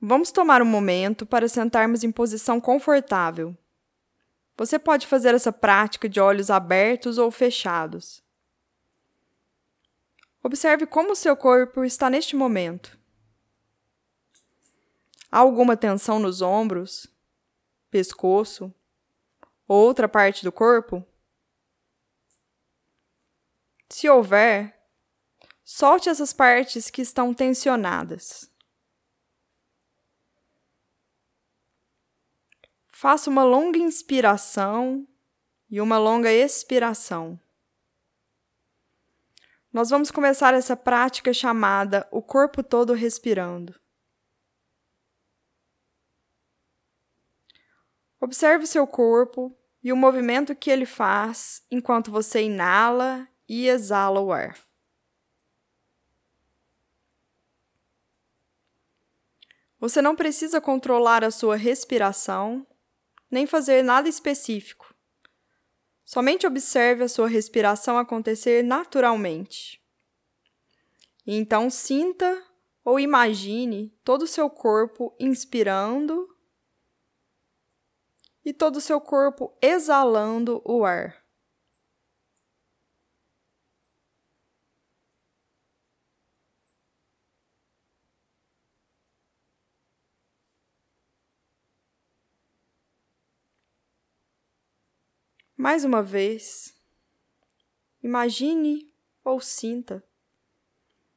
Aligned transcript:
Vamos 0.00 0.30
tomar 0.30 0.60
um 0.60 0.66
momento 0.66 1.24
para 1.24 1.48
sentarmos 1.48 2.04
em 2.04 2.12
posição 2.12 2.60
confortável. 2.60 3.56
Você 4.56 4.78
pode 4.78 5.06
fazer 5.06 5.34
essa 5.34 5.52
prática 5.52 6.08
de 6.08 6.20
olhos 6.20 6.50
abertos 6.50 7.18
ou 7.18 7.30
fechados. 7.30 8.22
Observe 10.42 10.86
como 10.86 11.12
o 11.12 11.16
seu 11.16 11.36
corpo 11.36 11.84
está 11.84 12.08
neste 12.08 12.36
momento. 12.36 12.98
Há 15.30 15.38
alguma 15.38 15.76
tensão 15.76 16.18
nos 16.18 16.40
ombros, 16.40 17.06
pescoço 17.90 18.72
ou 19.66 19.84
outra 19.84 20.08
parte 20.08 20.44
do 20.44 20.52
corpo? 20.52 21.04
Se 23.88 24.08
houver, 24.08 24.78
solte 25.64 26.08
essas 26.08 26.32
partes 26.32 26.90
que 26.90 27.02
estão 27.02 27.34
tensionadas. 27.34 28.50
Faça 32.98 33.28
uma 33.28 33.44
longa 33.44 33.78
inspiração 33.78 35.06
e 35.68 35.82
uma 35.82 35.98
longa 35.98 36.32
expiração. 36.32 37.38
Nós 39.70 39.90
vamos 39.90 40.10
começar 40.10 40.54
essa 40.54 40.74
prática 40.74 41.30
chamada 41.30 42.08
o 42.10 42.22
corpo 42.22 42.62
todo 42.62 42.94
respirando. 42.94 43.78
Observe 48.18 48.66
seu 48.66 48.86
corpo 48.86 49.54
e 49.82 49.92
o 49.92 49.96
movimento 49.96 50.56
que 50.56 50.70
ele 50.70 50.86
faz 50.86 51.66
enquanto 51.70 52.10
você 52.10 52.44
inala 52.44 53.28
e 53.46 53.68
exala 53.68 54.20
o 54.22 54.32
ar. 54.32 54.58
Você 59.78 60.00
não 60.00 60.16
precisa 60.16 60.62
controlar 60.62 61.22
a 61.22 61.30
sua 61.30 61.56
respiração 61.56 62.66
nem 63.30 63.46
fazer 63.46 63.82
nada 63.82 64.08
específico. 64.08 64.94
Somente 66.04 66.46
observe 66.46 67.04
a 67.04 67.08
sua 67.08 67.28
respiração 67.28 67.98
acontecer 67.98 68.62
naturalmente. 68.62 69.82
E 71.26 71.34
então 71.36 71.68
sinta 71.68 72.42
ou 72.84 73.00
imagine 73.00 73.92
todo 74.04 74.22
o 74.22 74.28
seu 74.28 74.48
corpo 74.48 75.14
inspirando 75.18 76.28
e 78.44 78.52
todo 78.52 78.76
o 78.76 78.80
seu 78.80 79.00
corpo 79.00 79.52
exalando 79.60 80.62
o 80.64 80.84
ar. 80.84 81.25
Mais 95.56 95.84
uma 95.84 96.02
vez, 96.02 96.74
imagine 98.02 98.92
ou 99.24 99.40
sinta 99.40 100.04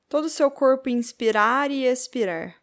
todo 0.08 0.26
o 0.26 0.30
seu 0.30 0.50
corpo 0.50 0.88
inspirar 0.88 1.70
e 1.70 1.84
expirar. 1.84 2.60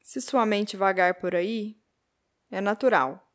Se 0.00 0.20
sua 0.20 0.46
mente 0.46 0.76
vagar 0.76 1.14
por 1.14 1.34
aí, 1.34 1.76
é 2.48 2.60
natural. 2.60 3.28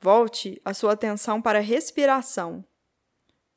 Volte 0.00 0.60
a 0.64 0.72
sua 0.72 0.92
atenção 0.92 1.42
para 1.42 1.58
a 1.58 1.62
respiração 1.62 2.64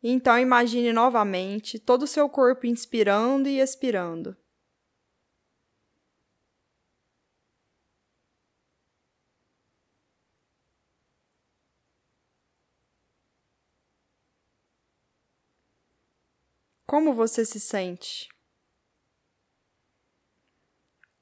então 0.08 0.38
imagine 0.38 0.94
novamente 0.94 1.80
todo 1.80 2.04
o 2.04 2.08
seu 2.08 2.30
corpo 2.30 2.68
inspirando 2.68 3.50
e 3.50 3.60
expirando. 3.60 4.38
Como 16.86 17.12
você 17.16 17.44
se 17.44 17.60
sente? 17.60 18.30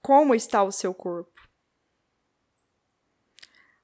Como 0.01 0.35
está 0.35 0.61
o 0.61 0.73
seu 0.73 0.93
corpo? 0.93 1.31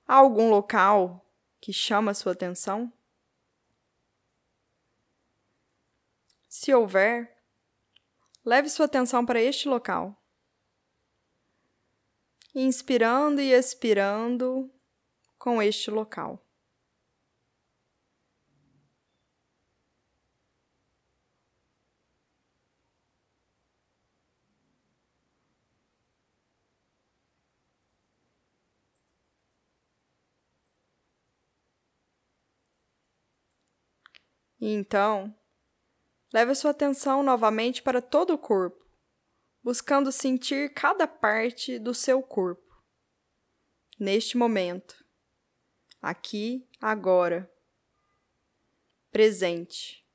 Há 0.06 0.16
algum 0.16 0.50
local 0.50 1.26
que 1.62 1.72
chama 1.72 2.12
a 2.12 2.14
sua 2.14 2.34
atenção? 2.34 2.92
Se 6.62 6.74
houver, 6.74 7.42
leve 8.44 8.68
sua 8.68 8.86
atenção 8.86 9.26
para 9.26 9.42
este 9.42 9.70
local. 9.70 10.22
Inspirando 12.54 13.40
e 13.40 13.54
expirando 13.54 14.70
com 15.38 15.62
este 15.62 15.90
local. 15.90 16.46
então, 34.62 35.39
Leve 36.32 36.54
sua 36.54 36.72
atenção 36.72 37.24
novamente 37.24 37.82
para 37.82 38.02
todo 38.02 38.34
o 38.34 38.38
corpo, 38.38 38.86
buscando 39.64 40.12
sentir 40.12 40.72
cada 40.74 41.08
parte 41.08 41.80
do 41.80 41.94
seu 41.94 42.22
corpo. 42.22 42.70
Neste 44.00 44.38
momento, 44.38 45.04
aqui, 46.00 46.70
agora, 46.80 47.52
presente. 49.12 50.08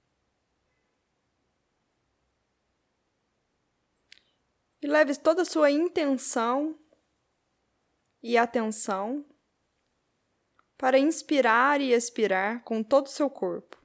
E 4.80 4.86
leve 4.86 5.16
toda 5.16 5.42
a 5.42 5.46
sua 5.46 5.70
intenção 5.70 6.78
e 8.22 8.38
atenção 8.38 9.26
para 10.76 10.96
inspirar 10.96 11.80
e 11.80 11.92
expirar 11.92 12.62
com 12.62 12.84
todo 12.84 13.06
o 13.06 13.10
seu 13.10 13.28
corpo 13.28 13.83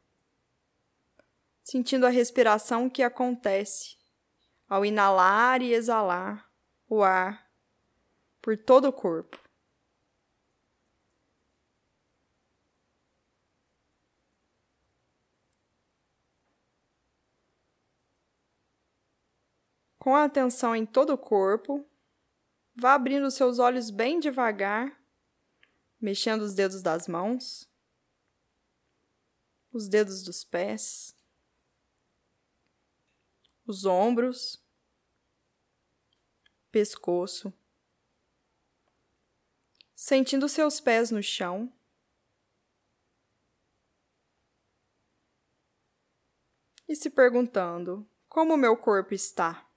sentindo 1.69 2.07
a 2.07 2.09
respiração 2.09 2.89
que 2.89 3.03
acontece 3.03 3.95
ao 4.67 4.83
inalar 4.83 5.61
e 5.61 5.71
exalar 5.71 6.49
o 6.87 7.03
ar 7.03 7.47
por 8.41 8.57
todo 8.57 8.85
o 8.85 8.93
corpo. 8.93 9.37
Com 19.99 20.15
a 20.15 20.23
atenção 20.23 20.75
em 20.75 20.87
todo 20.87 21.13
o 21.13 21.17
corpo, 21.17 21.87
vá 22.73 22.95
abrindo 22.95 23.29
seus 23.29 23.59
olhos 23.59 23.91
bem 23.91 24.19
devagar, 24.19 24.99
mexendo 26.01 26.41
os 26.41 26.55
dedos 26.55 26.81
das 26.81 27.07
mãos, 27.07 27.69
os 29.71 29.87
dedos 29.87 30.23
dos 30.23 30.43
pés 30.43 31.18
os 33.69 33.85
ombros, 33.85 34.59
pescoço, 36.71 37.53
sentindo 39.95 40.49
seus 40.49 40.81
pés 40.81 41.11
no 41.11 41.21
chão. 41.21 41.71
E 46.87 46.95
se 46.95 47.11
perguntando 47.11 48.09
como 48.27 48.57
meu 48.57 48.75
corpo 48.75 49.13
está. 49.13 49.69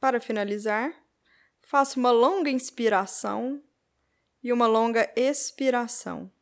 Para 0.00 0.20
finalizar, 0.20 0.92
faça 1.60 1.96
uma 1.96 2.10
longa 2.10 2.50
inspiração 2.50 3.62
e 4.42 4.52
uma 4.52 4.66
longa 4.66 5.12
expiração. 5.14 6.32